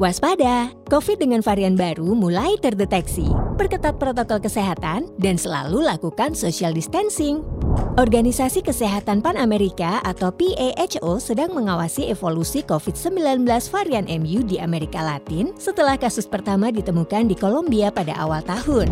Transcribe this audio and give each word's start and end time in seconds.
Waspada, 0.00 0.72
COVID 0.88 1.20
dengan 1.20 1.44
varian 1.44 1.76
baru 1.76 2.16
mulai 2.16 2.56
terdeteksi. 2.56 3.28
Perketat 3.60 4.00
protokol 4.00 4.40
kesehatan 4.40 5.12
dan 5.20 5.36
selalu 5.36 5.84
lakukan 5.84 6.32
social 6.32 6.72
distancing. 6.72 7.44
Organisasi 8.00 8.64
Kesehatan 8.64 9.20
Pan 9.20 9.36
Amerika 9.36 10.00
atau 10.00 10.32
PAHO 10.32 11.20
sedang 11.20 11.52
mengawasi 11.52 12.08
evolusi 12.08 12.64
COVID-19 12.64 13.44
varian 13.44 14.08
MU 14.08 14.40
di 14.40 14.56
Amerika 14.56 15.04
Latin 15.04 15.52
setelah 15.60 16.00
kasus 16.00 16.24
pertama 16.24 16.72
ditemukan 16.72 17.28
di 17.28 17.36
Kolombia 17.36 17.92
pada 17.92 18.16
awal 18.16 18.40
tahun. 18.48 18.88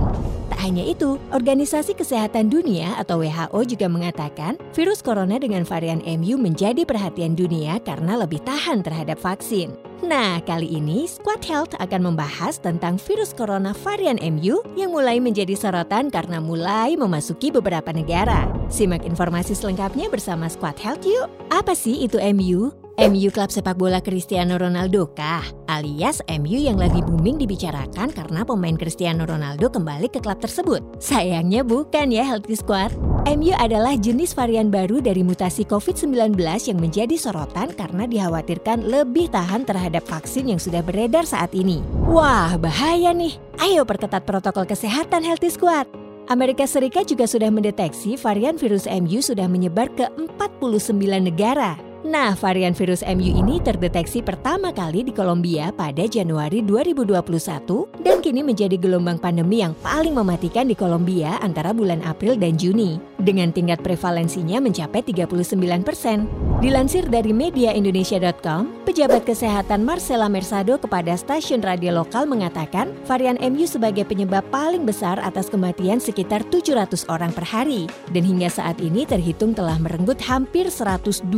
Tak 0.52 0.60
hanya 0.60 0.84
itu, 0.84 1.16
Organisasi 1.32 1.96
Kesehatan 1.96 2.52
Dunia 2.52 3.00
atau 3.00 3.24
WHO 3.24 3.64
juga 3.64 3.88
mengatakan 3.88 4.60
virus 4.76 5.00
corona 5.00 5.40
dengan 5.40 5.64
varian 5.64 6.04
MU 6.04 6.36
menjadi 6.36 6.84
perhatian 6.84 7.32
dunia 7.32 7.80
karena 7.80 8.20
lebih 8.20 8.44
tahan 8.44 8.84
terhadap 8.84 9.16
vaksin. 9.16 9.87
Nah, 9.98 10.38
kali 10.46 10.78
ini 10.78 11.10
Squad 11.10 11.42
Health 11.42 11.74
akan 11.82 12.14
membahas 12.14 12.62
tentang 12.62 13.02
virus 13.02 13.34
corona 13.34 13.74
varian 13.74 14.14
MU 14.22 14.62
yang 14.78 14.94
mulai 14.94 15.18
menjadi 15.18 15.58
sorotan 15.58 16.06
karena 16.06 16.38
mulai 16.38 16.94
memasuki 16.94 17.50
beberapa 17.50 17.90
negara. 17.90 18.46
Simak 18.70 19.02
informasi 19.02 19.58
selengkapnya 19.58 20.06
bersama 20.06 20.46
Squad 20.46 20.78
Health 20.78 21.02
yuk. 21.02 21.26
Apa 21.50 21.74
sih 21.74 22.06
itu 22.06 22.22
MU? 22.30 22.70
MU 22.98 23.30
klub 23.30 23.50
sepak 23.50 23.78
bola 23.78 24.02
Cristiano 24.02 24.58
Ronaldo 24.58 25.10
kah? 25.14 25.42
Alias 25.70 26.18
MU 26.26 26.58
yang 26.58 26.78
lagi 26.78 26.98
booming 26.98 27.38
dibicarakan 27.38 28.10
karena 28.10 28.42
pemain 28.42 28.74
Cristiano 28.74 29.22
Ronaldo 29.22 29.70
kembali 29.70 30.10
ke 30.10 30.18
klub 30.18 30.42
tersebut. 30.42 30.82
Sayangnya 30.98 31.62
bukan 31.62 32.10
ya 32.10 32.26
Healthy 32.26 32.58
Squad. 32.58 32.90
MU 33.28 33.52
adalah 33.60 33.92
jenis 33.92 34.32
varian 34.32 34.72
baru 34.72 35.04
dari 35.04 35.20
mutasi 35.20 35.68
COVID-19 35.68 36.32
yang 36.40 36.80
menjadi 36.80 37.12
sorotan 37.20 37.76
karena 37.76 38.08
dikhawatirkan 38.08 38.88
lebih 38.88 39.28
tahan 39.28 39.68
terhadap 39.68 40.00
vaksin 40.08 40.48
yang 40.48 40.56
sudah 40.56 40.80
beredar 40.80 41.28
saat 41.28 41.52
ini. 41.52 41.84
Wah, 42.08 42.56
bahaya 42.56 43.12
nih. 43.12 43.36
Ayo 43.60 43.84
perketat 43.84 44.24
protokol 44.24 44.64
kesehatan 44.64 45.20
Healthy 45.20 45.52
Squad. 45.52 45.84
Amerika 46.32 46.64
Serikat 46.64 47.12
juga 47.12 47.28
sudah 47.28 47.52
mendeteksi 47.52 48.16
varian 48.16 48.56
virus 48.56 48.88
MU 48.88 49.20
sudah 49.20 49.44
menyebar 49.44 49.92
ke 49.92 50.08
49 50.16 50.96
negara. 51.20 51.87
Nah, 52.06 52.38
varian 52.38 52.78
virus 52.78 53.02
MU 53.02 53.26
ini 53.26 53.58
terdeteksi 53.58 54.22
pertama 54.22 54.70
kali 54.70 55.02
di 55.02 55.10
Kolombia 55.10 55.74
pada 55.74 56.06
Januari 56.06 56.62
2021 56.62 58.06
dan 58.06 58.22
kini 58.22 58.46
menjadi 58.46 58.78
gelombang 58.78 59.18
pandemi 59.18 59.66
yang 59.66 59.74
paling 59.82 60.14
mematikan 60.14 60.70
di 60.70 60.78
Kolombia 60.78 61.42
antara 61.42 61.74
bulan 61.74 61.98
April 62.06 62.38
dan 62.38 62.54
Juni 62.54 63.02
dengan 63.18 63.50
tingkat 63.50 63.82
prevalensinya 63.82 64.62
mencapai 64.62 65.02
39 65.02 65.58
persen. 65.82 66.30
Dilansir 66.58 67.06
dari 67.06 67.30
mediaindonesia.com, 67.30 68.82
pejabat 68.82 69.22
kesehatan 69.22 69.86
Marcela 69.86 70.26
Mersado 70.26 70.74
kepada 70.74 71.14
stasiun 71.14 71.62
radio 71.62 72.02
lokal 72.02 72.26
mengatakan 72.26 72.94
varian 73.06 73.38
MU 73.38 73.62
sebagai 73.62 74.02
penyebab 74.02 74.42
paling 74.50 74.82
besar 74.82 75.22
atas 75.22 75.46
kematian 75.46 76.02
sekitar 76.02 76.42
700 76.46 77.06
orang 77.10 77.30
per 77.30 77.46
hari 77.46 77.86
dan 78.10 78.26
hingga 78.26 78.50
saat 78.50 78.78
ini 78.82 79.06
terhitung 79.06 79.54
telah 79.54 79.78
merenggut 79.78 80.18
hampir 80.18 80.66
125 80.66 81.30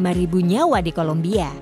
ribu 0.00 0.40
nyawa 0.40 0.80
di 0.80 0.94
Kolombia. 0.94 1.52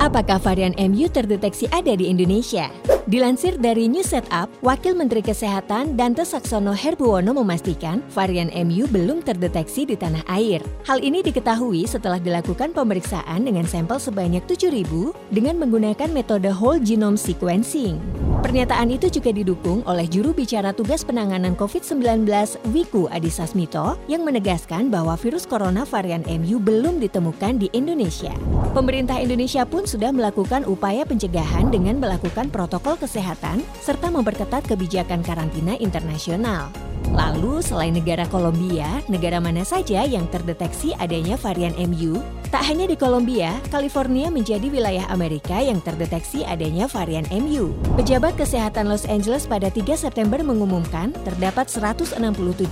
Apakah 0.00 0.40
varian 0.40 0.72
MU 0.80 1.06
terdeteksi 1.12 1.68
ada 1.68 1.92
di 1.92 2.08
Indonesia? 2.08 2.72
Dilansir 3.04 3.60
dari 3.60 3.84
New 3.84 4.00
Setup, 4.00 4.48
Wakil 4.64 4.96
Menteri 4.96 5.20
Kesehatan 5.20 5.92
Dante 5.92 6.24
Saksono 6.24 6.72
Herbuwono 6.72 7.36
memastikan 7.36 8.00
varian 8.16 8.48
MU 8.64 8.88
belum 8.88 9.20
terdeteksi 9.20 9.84
di 9.84 9.92
tanah 9.92 10.24
air. 10.24 10.64
Hal 10.88 11.04
ini 11.04 11.20
diketahui 11.20 11.84
setelah 11.84 12.16
dilakukan 12.16 12.72
pemeriksaan 12.72 13.44
dengan 13.44 13.68
sampel 13.68 14.00
sebanyak 14.00 14.40
7.000 14.48 14.88
dengan 15.28 15.60
menggunakan 15.60 16.08
metode 16.08 16.48
whole 16.48 16.80
genome 16.80 17.20
sequencing. 17.20 18.00
Pernyataan 18.44 18.92
itu 18.92 19.08
juga 19.08 19.32
didukung 19.32 19.80
oleh 19.88 20.04
juru 20.04 20.36
bicara 20.36 20.76
tugas 20.76 21.00
penanganan 21.00 21.56
COVID-19 21.56 22.28
Wiku 22.76 23.08
Adhisa 23.08 23.48
Smito 23.48 23.96
yang 24.04 24.20
menegaskan 24.20 24.92
bahwa 24.92 25.16
virus 25.16 25.48
corona 25.48 25.88
varian 25.88 26.20
MU 26.28 26.60
belum 26.60 27.00
ditemukan 27.00 27.56
di 27.56 27.72
Indonesia. 27.72 28.36
Pemerintah 28.76 29.16
Indonesia 29.16 29.64
pun 29.64 29.88
sudah 29.88 30.12
melakukan 30.12 30.68
upaya 30.68 31.08
pencegahan 31.08 31.72
dengan 31.72 31.96
melakukan 31.96 32.52
protokol 32.52 33.00
kesehatan 33.00 33.64
serta 33.80 34.12
memperketat 34.12 34.68
kebijakan 34.68 35.24
karantina 35.24 35.80
internasional. 35.80 36.68
Lalu, 37.12 37.60
selain 37.60 37.92
negara 37.92 38.24
Kolombia, 38.32 39.04
negara 39.12 39.42
mana 39.42 39.66
saja 39.66 40.06
yang 40.08 40.24
terdeteksi 40.32 40.96
adanya 40.96 41.36
varian 41.36 41.76
MU? 41.76 42.24
Tak 42.54 42.70
hanya 42.70 42.86
di 42.86 42.94
Kolombia, 42.94 43.58
California 43.66 44.30
menjadi 44.30 44.70
wilayah 44.70 45.10
Amerika 45.10 45.58
yang 45.58 45.82
terdeteksi 45.82 46.46
adanya 46.46 46.86
varian 46.86 47.26
MU. 47.34 47.74
Pejabat 47.98 48.38
Kesehatan 48.38 48.86
Los 48.86 49.10
Angeles 49.10 49.42
pada 49.50 49.74
3 49.74 49.98
September 49.98 50.38
mengumumkan 50.38 51.10
terdapat 51.26 51.66
167 51.66 52.14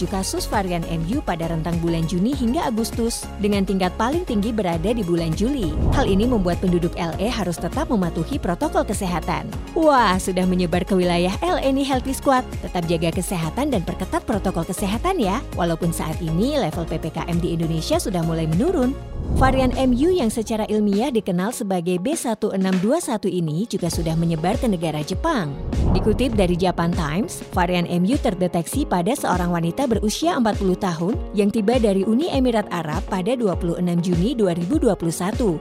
kasus 0.06 0.46
varian 0.46 0.86
MU 0.86 1.18
pada 1.26 1.50
rentang 1.50 1.74
bulan 1.82 2.06
Juni 2.06 2.30
hingga 2.30 2.70
Agustus, 2.70 3.26
dengan 3.42 3.66
tingkat 3.66 3.90
paling 3.98 4.22
tinggi 4.22 4.54
berada 4.54 4.94
di 4.94 5.02
bulan 5.02 5.34
Juli. 5.34 5.74
Hal 5.98 6.06
ini 6.06 6.30
membuat 6.30 6.62
penduduk 6.62 6.94
LA 6.94 7.26
harus 7.26 7.58
tetap 7.58 7.90
mematuhi 7.90 8.38
protokol 8.38 8.86
kesehatan. 8.86 9.50
Wah, 9.74 10.14
sudah 10.14 10.46
menyebar 10.46 10.86
ke 10.86 10.94
wilayah 10.94 11.34
LA 11.42 11.74
nih 11.74 11.82
Healthy 11.90 12.14
Squad. 12.14 12.46
Tetap 12.62 12.86
jaga 12.86 13.10
kesehatan 13.10 13.74
dan 13.74 13.82
perketat 13.82 14.21
protokol 14.24 14.64
kesehatan 14.66 15.20
ya, 15.20 15.42
walaupun 15.54 15.90
saat 15.90 16.16
ini 16.22 16.58
level 16.58 16.86
PPKM 16.86 17.38
di 17.42 17.54
Indonesia 17.54 18.00
sudah 18.00 18.22
mulai 18.24 18.46
menurun. 18.46 18.94
Varian 19.38 19.72
MU 19.88 20.12
yang 20.12 20.28
secara 20.28 20.68
ilmiah 20.68 21.08
dikenal 21.08 21.56
sebagai 21.56 21.96
B1621 22.02 23.32
ini 23.32 23.64
juga 23.64 23.88
sudah 23.88 24.12
menyebar 24.18 24.60
ke 24.60 24.68
negara 24.68 25.00
Jepang. 25.00 25.54
Dikutip 25.92 26.36
dari 26.36 26.56
Japan 26.56 26.88
Times, 26.88 27.44
varian 27.52 27.84
MU 27.84 28.16
terdeteksi 28.16 28.88
pada 28.88 29.12
seorang 29.12 29.52
wanita 29.52 29.84
berusia 29.84 30.40
40 30.40 30.72
tahun 30.80 31.14
yang 31.36 31.52
tiba 31.52 31.76
dari 31.76 32.00
Uni 32.06 32.32
Emirat 32.32 32.64
Arab 32.72 33.04
pada 33.12 33.36
26 33.36 33.82
Juni 34.00 34.32
2021 34.32 34.88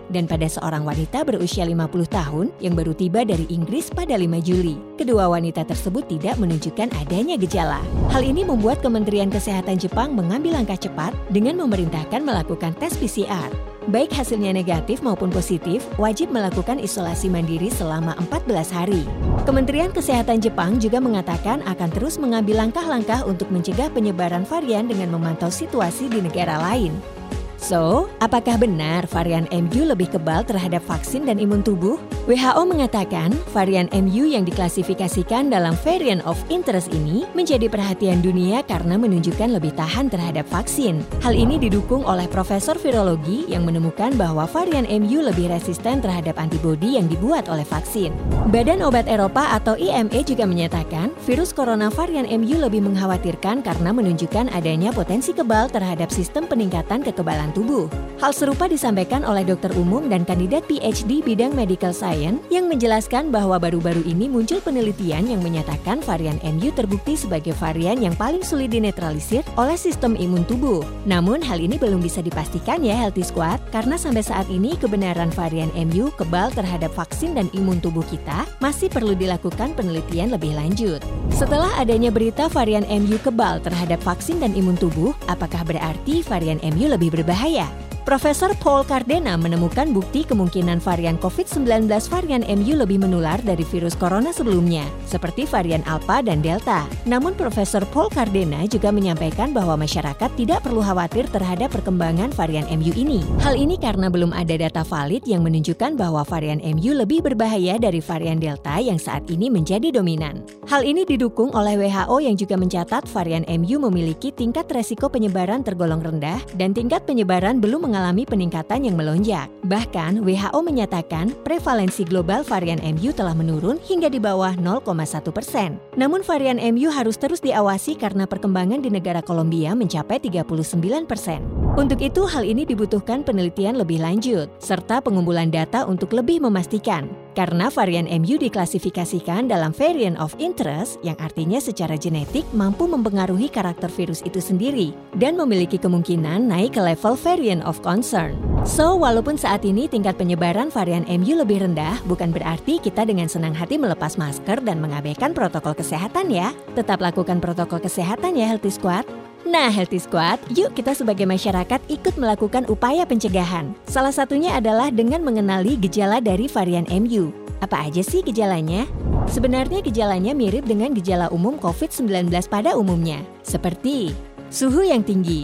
dan 0.08 0.24
pada 0.28 0.48
seorang 0.48 0.88
wanita 0.88 1.28
berusia 1.28 1.68
50 1.68 1.84
tahun 2.08 2.46
yang 2.64 2.80
baru 2.80 2.96
tiba 2.96 3.28
dari 3.28 3.44
Inggris 3.52 3.92
pada 3.92 4.16
5 4.16 4.40
Juli. 4.40 4.80
Kedua 4.96 5.28
wanita 5.28 5.68
tersebut 5.68 6.08
tidak 6.08 6.40
menunjukkan 6.40 6.96
adanya 6.96 7.36
gejala. 7.36 7.84
Hal 8.12 8.24
ini 8.24 8.48
membuat 8.52 8.84
Kementerian 8.84 9.32
Kesehatan 9.32 9.80
Jepang 9.80 10.12
mengambil 10.12 10.60
langkah 10.60 10.76
cepat 10.76 11.16
dengan 11.32 11.64
memerintahkan 11.64 12.20
melakukan 12.20 12.76
tes 12.76 13.00
PCR. 13.00 13.48
Baik 13.90 14.12
hasilnya 14.14 14.52
negatif 14.52 15.00
maupun 15.00 15.32
positif, 15.32 15.82
wajib 15.96 16.30
melakukan 16.30 16.78
isolasi 16.78 17.32
mandiri 17.32 17.72
selama 17.72 18.14
14 18.30 18.70
hari. 18.76 19.08
Kementerian 19.48 19.90
Kesehatan 19.90 20.44
Jepang 20.44 20.78
juga 20.78 21.00
mengatakan 21.00 21.64
akan 21.64 21.90
terus 21.96 22.20
mengambil 22.20 22.68
langkah-langkah 22.68 23.24
untuk 23.26 23.50
mencegah 23.50 23.90
penyebaran 23.90 24.44
varian 24.46 24.86
dengan 24.86 25.16
memantau 25.16 25.50
situasi 25.50 26.12
di 26.12 26.20
negara 26.22 26.60
lain. 26.60 27.21
So, 27.62 28.10
apakah 28.18 28.58
benar 28.58 29.06
varian 29.06 29.46
MU 29.54 29.86
lebih 29.86 30.10
kebal 30.10 30.42
terhadap 30.50 30.82
vaksin 30.90 31.30
dan 31.30 31.38
imun 31.38 31.62
tubuh? 31.62 32.02
WHO 32.26 32.66
mengatakan 32.66 33.38
varian 33.54 33.86
MU 33.94 34.26
yang 34.26 34.42
diklasifikasikan 34.50 35.54
dalam 35.54 35.78
variant 35.86 36.26
of 36.26 36.42
interest 36.50 36.90
ini 36.90 37.22
menjadi 37.38 37.70
perhatian 37.70 38.26
dunia 38.26 38.66
karena 38.66 38.98
menunjukkan 38.98 39.62
lebih 39.62 39.78
tahan 39.78 40.10
terhadap 40.10 40.50
vaksin. 40.50 41.06
Hal 41.22 41.38
ini 41.38 41.62
didukung 41.62 42.02
oleh 42.02 42.26
Profesor 42.34 42.82
Virologi 42.82 43.46
yang 43.46 43.70
menemukan 43.70 44.18
bahwa 44.18 44.50
varian 44.50 44.90
MU 44.90 45.22
lebih 45.22 45.54
resisten 45.54 46.02
terhadap 46.02 46.42
antibodi 46.42 46.98
yang 46.98 47.06
dibuat 47.06 47.46
oleh 47.46 47.64
vaksin. 47.70 48.10
Badan 48.50 48.82
Obat 48.82 49.06
Eropa 49.06 49.54
atau 49.54 49.78
IME 49.78 50.26
juga 50.26 50.50
menyatakan 50.50 51.14
virus 51.30 51.54
corona 51.54 51.94
varian 51.94 52.26
MU 52.26 52.58
lebih 52.58 52.82
mengkhawatirkan 52.90 53.62
karena 53.62 53.94
menunjukkan 53.94 54.50
adanya 54.50 54.90
potensi 54.90 55.30
kebal 55.30 55.70
terhadap 55.70 56.10
sistem 56.10 56.50
peningkatan 56.50 57.06
kekebalan 57.06 57.51
tubuh. 57.52 57.92
Hal 58.22 58.38
serupa 58.38 58.70
disampaikan 58.70 59.26
oleh 59.26 59.42
dokter 59.42 59.74
umum 59.76 60.06
dan 60.06 60.24
kandidat 60.24 60.64
PhD 60.70 61.26
bidang 61.26 61.52
medical 61.52 61.92
science 61.92 62.38
yang 62.54 62.70
menjelaskan 62.72 63.34
bahwa 63.34 63.58
baru-baru 63.58 64.06
ini 64.06 64.30
muncul 64.32 64.64
penelitian 64.64 65.26
yang 65.28 65.42
menyatakan 65.44 66.00
varian 66.06 66.38
MU 66.46 66.72
terbukti 66.72 67.18
sebagai 67.20 67.52
varian 67.58 68.00
yang 68.00 68.16
paling 68.16 68.46
sulit 68.46 68.72
dinetralisir 68.72 69.44
oleh 69.60 69.76
sistem 69.76 70.16
imun 70.16 70.46
tubuh. 70.46 70.80
Namun 71.04 71.44
hal 71.44 71.60
ini 71.60 71.76
belum 71.76 72.00
bisa 72.00 72.24
dipastikan 72.24 72.86
ya 72.86 72.96
Healthy 72.96 73.28
Squad 73.28 73.60
karena 73.74 74.00
sampai 74.00 74.24
saat 74.24 74.48
ini 74.54 74.78
kebenaran 74.80 75.34
varian 75.34 75.74
MU 75.76 76.14
kebal 76.16 76.54
terhadap 76.54 76.94
vaksin 76.96 77.36
dan 77.36 77.52
imun 77.58 77.84
tubuh 77.84 78.06
kita 78.08 78.48
masih 78.64 78.88
perlu 78.88 79.12
dilakukan 79.18 79.76
penelitian 79.76 80.32
lebih 80.32 80.56
lanjut. 80.56 81.04
Setelah 81.34 81.74
adanya 81.76 82.14
berita 82.14 82.48
varian 82.54 82.86
MU 82.86 83.18
kebal 83.18 83.60
terhadap 83.66 83.98
vaksin 84.06 84.38
dan 84.38 84.54
imun 84.54 84.78
tubuh, 84.78 85.18
apakah 85.26 85.66
berarti 85.66 86.22
varian 86.22 86.62
MU 86.62 86.86
lebih 86.86 87.10
berbahaya? 87.10 87.41
berbahaya. 87.42 87.68
Profesor 88.02 88.50
Paul 88.58 88.82
Cardena 88.82 89.38
menemukan 89.38 89.94
bukti 89.94 90.26
kemungkinan 90.26 90.82
varian 90.82 91.22
COVID-19 91.22 91.86
varian 92.10 92.42
MU 92.50 92.74
lebih 92.74 92.98
menular 92.98 93.38
dari 93.46 93.62
virus 93.62 93.94
corona 93.94 94.34
sebelumnya, 94.34 94.90
seperti 95.06 95.46
varian 95.46 95.86
Alpha 95.86 96.26
dan 96.26 96.42
Delta. 96.42 96.90
Namun 97.06 97.38
Profesor 97.38 97.86
Paul 97.94 98.10
Cardena 98.10 98.66
juga 98.66 98.90
menyampaikan 98.90 99.54
bahwa 99.54 99.86
masyarakat 99.86 100.34
tidak 100.34 100.66
perlu 100.66 100.82
khawatir 100.82 101.30
terhadap 101.30 101.70
perkembangan 101.78 102.34
varian 102.34 102.66
MU 102.74 102.90
ini. 102.98 103.22
Hal 103.46 103.54
ini 103.54 103.78
karena 103.78 104.10
belum 104.10 104.34
ada 104.34 104.58
data 104.58 104.82
valid 104.82 105.22
yang 105.30 105.46
menunjukkan 105.46 105.94
bahwa 105.94 106.26
varian 106.26 106.58
MU 106.66 106.98
lebih 106.98 107.22
berbahaya 107.22 107.78
dari 107.78 108.02
varian 108.02 108.42
Delta 108.42 108.82
yang 108.82 108.98
saat 108.98 109.30
ini 109.30 109.54
menjadi 109.54 109.94
dominan. 109.94 110.42
Hal 110.66 110.82
ini 110.82 111.06
didukung 111.06 111.54
oleh 111.54 111.78
WHO 111.78 112.18
yang 112.18 112.34
juga 112.34 112.58
mencatat 112.58 113.06
varian 113.14 113.46
MU 113.46 113.78
memiliki 113.78 114.34
tingkat 114.34 114.66
resiko 114.74 115.06
penyebaran 115.06 115.62
tergolong 115.62 116.02
rendah 116.02 116.42
dan 116.58 116.74
tingkat 116.74 117.06
penyebaran 117.06 117.62
belum 117.62 117.91
mengalami 117.92 118.24
peningkatan 118.24 118.88
yang 118.88 118.96
melonjak. 118.96 119.52
Bahkan, 119.68 120.24
WHO 120.24 120.60
menyatakan 120.64 121.36
prevalensi 121.44 122.08
global 122.08 122.48
varian 122.48 122.80
MU 122.80 123.12
telah 123.12 123.36
menurun 123.36 123.84
hingga 123.84 124.08
di 124.08 124.24
bawah 124.24 124.56
0,1 124.56 124.88
persen. 125.36 125.76
Namun 126.00 126.24
varian 126.24 126.56
MU 126.72 126.88
harus 126.88 127.20
terus 127.20 127.44
diawasi 127.44 128.00
karena 128.00 128.24
perkembangan 128.24 128.80
di 128.80 128.88
negara 128.88 129.20
Kolombia 129.20 129.76
mencapai 129.76 130.24
39 130.24 131.04
persen. 131.04 131.61
Untuk 131.72 132.04
itu, 132.04 132.28
hal 132.28 132.44
ini 132.44 132.68
dibutuhkan 132.68 133.24
penelitian 133.24 133.80
lebih 133.80 134.04
lanjut, 134.04 134.52
serta 134.60 135.00
pengumpulan 135.00 135.48
data 135.48 135.88
untuk 135.88 136.12
lebih 136.12 136.44
memastikan 136.44 137.08
karena 137.32 137.72
varian 137.72 138.12
MU 138.12 138.36
diklasifikasikan 138.36 139.48
dalam 139.48 139.72
variant 139.72 140.20
of 140.20 140.36
interest 140.36 141.00
yang 141.00 141.16
artinya 141.24 141.64
secara 141.64 141.96
genetik 141.96 142.44
mampu 142.52 142.92
mempengaruhi 142.92 143.48
karakter 143.48 143.88
virus 143.88 144.20
itu 144.28 144.44
sendiri 144.44 144.92
dan 145.16 145.40
memiliki 145.40 145.80
kemungkinan 145.80 146.52
naik 146.52 146.76
ke 146.76 146.82
level 146.84 147.16
variant 147.16 147.64
of 147.64 147.80
concern. 147.80 148.36
So, 148.68 149.00
walaupun 149.00 149.40
saat 149.40 149.64
ini 149.64 149.88
tingkat 149.88 150.20
penyebaran 150.20 150.76
varian 150.76 151.08
MU 151.08 151.40
lebih 151.40 151.64
rendah, 151.64 152.04
bukan 152.04 152.36
berarti 152.36 152.84
kita 152.84 153.08
dengan 153.08 153.32
senang 153.32 153.56
hati 153.56 153.80
melepas 153.80 154.20
masker 154.20 154.60
dan 154.62 154.84
mengabaikan 154.84 155.32
protokol 155.32 155.72
kesehatan 155.74 156.30
ya. 156.30 156.52
Tetap 156.76 157.00
lakukan 157.00 157.40
protokol 157.40 157.80
kesehatan 157.80 158.36
ya 158.36 158.52
Healthy 158.52 158.76
Squad. 158.76 159.21
Nah, 159.52 159.68
Healthy 159.68 160.00
Squad, 160.00 160.40
yuk 160.56 160.72
kita 160.80 160.96
sebagai 160.96 161.28
masyarakat 161.28 161.84
ikut 161.92 162.16
melakukan 162.16 162.64
upaya 162.72 163.04
pencegahan. 163.04 163.76
Salah 163.84 164.16
satunya 164.16 164.56
adalah 164.56 164.88
dengan 164.88 165.20
mengenali 165.28 165.76
gejala 165.76 166.24
dari 166.24 166.48
varian 166.48 166.88
MU. 166.88 167.36
Apa 167.60 167.92
aja 167.92 168.00
sih 168.00 168.24
gejalanya? 168.24 168.88
Sebenarnya 169.28 169.84
gejalanya 169.84 170.32
mirip 170.32 170.64
dengan 170.64 170.96
gejala 170.96 171.28
umum 171.36 171.60
COVID-19 171.60 172.32
pada 172.48 172.80
umumnya, 172.80 173.28
seperti 173.44 174.16
suhu 174.48 174.88
yang 174.88 175.04
tinggi. 175.04 175.44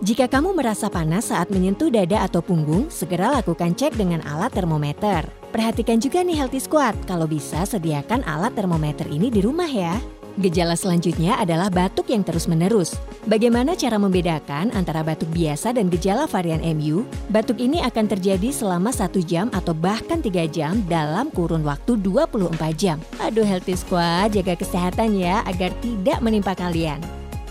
Jika 0.00 0.32
kamu 0.32 0.56
merasa 0.56 0.88
panas 0.88 1.28
saat 1.28 1.52
menyentuh 1.52 1.92
dada 1.92 2.24
atau 2.24 2.40
punggung, 2.40 2.88
segera 2.88 3.28
lakukan 3.36 3.76
cek 3.76 4.00
dengan 4.00 4.24
alat 4.24 4.56
termometer. 4.56 5.28
Perhatikan 5.52 6.00
juga 6.00 6.24
nih 6.24 6.40
Healthy 6.40 6.60
Squad, 6.64 6.96
kalau 7.04 7.28
bisa 7.28 7.68
sediakan 7.68 8.24
alat 8.24 8.56
termometer 8.56 9.04
ini 9.12 9.28
di 9.28 9.44
rumah 9.44 9.68
ya. 9.68 9.96
Gejala 10.36 10.76
selanjutnya 10.76 11.40
adalah 11.40 11.72
batuk 11.72 12.12
yang 12.12 12.20
terus-menerus. 12.20 13.00
Bagaimana 13.24 13.72
cara 13.72 13.96
membedakan 13.96 14.68
antara 14.76 15.00
batuk 15.00 15.32
biasa 15.32 15.72
dan 15.72 15.88
gejala 15.88 16.28
varian 16.28 16.60
MU? 16.76 17.08
Batuk 17.32 17.56
ini 17.56 17.80
akan 17.80 18.04
terjadi 18.04 18.52
selama 18.52 18.92
satu 18.92 19.24
jam 19.24 19.48
atau 19.56 19.72
bahkan 19.72 20.20
tiga 20.20 20.44
jam 20.44 20.84
dalam 20.92 21.32
kurun 21.32 21.64
waktu 21.64 21.96
24 22.04 22.52
jam. 22.76 23.00
Aduh 23.16 23.48
Healthy 23.48 23.80
Squad, 23.80 24.36
jaga 24.36 24.60
kesehatan 24.60 25.16
ya 25.16 25.40
agar 25.48 25.72
tidak 25.80 26.20
menimpa 26.20 26.52
kalian. 26.52 27.00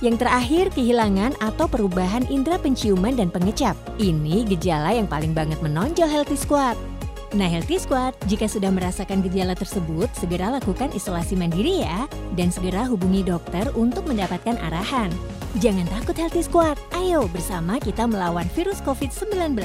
Yang 0.06 0.22
terakhir, 0.22 0.70
kehilangan 0.78 1.34
atau 1.42 1.66
perubahan 1.66 2.30
indera 2.30 2.62
penciuman 2.62 3.18
dan 3.18 3.34
pengecap. 3.34 3.74
Ini 3.98 4.46
gejala 4.46 4.94
yang 4.94 5.10
paling 5.10 5.34
banget 5.34 5.58
menonjol 5.66 6.06
Healthy 6.06 6.38
Squad. 6.38 6.95
Nah, 7.36 7.52
Healthy 7.52 7.84
Squad, 7.84 8.16
jika 8.32 8.48
sudah 8.48 8.72
merasakan 8.72 9.20
gejala 9.20 9.60
tersebut, 9.60 10.08
segera 10.16 10.48
lakukan 10.56 10.88
isolasi 10.96 11.36
mandiri 11.36 11.84
ya, 11.84 12.08
dan 12.40 12.48
segera 12.48 12.88
hubungi 12.88 13.28
dokter 13.28 13.68
untuk 13.76 14.08
mendapatkan 14.08 14.56
arahan. 14.56 15.12
Jangan 15.56 15.88
takut 15.88 16.20
Healthy 16.20 16.44
Squad, 16.44 16.76
ayo 17.00 17.32
bersama 17.32 17.80
kita 17.80 18.04
melawan 18.04 18.44
virus 18.52 18.84
COVID-19. 18.84 19.56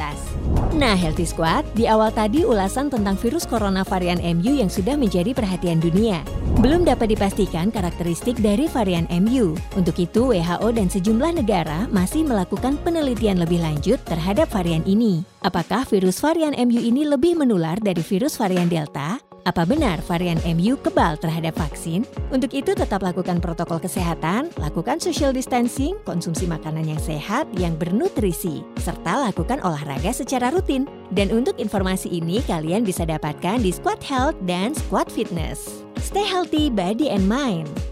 Nah, 0.79 0.95
Healthy 0.95 1.27
Squad, 1.27 1.67
di 1.75 1.91
awal 1.91 2.15
tadi 2.15 2.47
ulasan 2.47 2.95
tentang 2.95 3.19
virus 3.19 3.43
corona 3.43 3.83
varian 3.83 4.23
MU 4.23 4.55
yang 4.55 4.71
sudah 4.71 4.95
menjadi 4.95 5.35
perhatian 5.35 5.83
dunia. 5.83 6.23
Belum 6.63 6.87
dapat 6.87 7.11
dipastikan 7.11 7.75
karakteristik 7.75 8.39
dari 8.39 8.71
varian 8.71 9.11
MU. 9.11 9.59
Untuk 9.75 9.99
itu, 9.99 10.31
WHO 10.31 10.69
dan 10.71 10.87
sejumlah 10.87 11.43
negara 11.43 11.91
masih 11.91 12.23
melakukan 12.23 12.79
penelitian 12.87 13.43
lebih 13.43 13.59
lanjut 13.59 13.99
terhadap 14.07 14.47
varian 14.55 14.87
ini. 14.87 15.27
Apakah 15.43 15.83
virus 15.91 16.23
varian 16.23 16.55
MU 16.55 16.79
ini 16.79 17.03
lebih 17.03 17.35
menular 17.35 17.83
dari 17.83 18.07
virus 18.07 18.39
varian 18.39 18.71
Delta? 18.71 19.30
Apa 19.49 19.65
benar 19.65 20.05
varian 20.05 20.37
MU 20.45 20.77
kebal 20.85 21.17
terhadap 21.17 21.57
vaksin? 21.57 22.05
Untuk 22.29 22.53
itu 22.53 22.77
tetap 22.77 23.01
lakukan 23.01 23.41
protokol 23.41 23.81
kesehatan, 23.81 24.53
lakukan 24.61 25.01
social 25.01 25.33
distancing, 25.33 25.97
konsumsi 26.05 26.45
makanan 26.45 26.85
yang 26.93 27.01
sehat, 27.01 27.49
yang 27.57 27.73
bernutrisi, 27.81 28.61
serta 28.77 29.33
lakukan 29.33 29.65
olahraga 29.65 30.13
secara 30.13 30.53
rutin. 30.53 30.85
Dan 31.17 31.33
untuk 31.33 31.57
informasi 31.57 32.13
ini 32.13 32.45
kalian 32.45 32.85
bisa 32.85 33.09
dapatkan 33.09 33.65
di 33.65 33.73
Squad 33.73 34.05
Health 34.05 34.37
dan 34.45 34.77
Squad 34.77 35.09
Fitness. 35.09 35.83
Stay 36.05 36.25
healthy 36.25 36.69
body 36.69 37.09
and 37.09 37.25
mind. 37.25 37.91